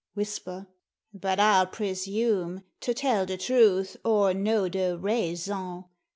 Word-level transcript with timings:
(whisper) 0.15 0.65
but 1.13 1.39
I'll 1.39 1.67
presume 1.67 2.63
To 2.79 2.91
tell 2.95 3.27
the 3.27 3.37
truth, 3.37 3.97
or 4.03 4.33
know 4.33 4.67
the 4.67 4.97
raison. 4.97 5.83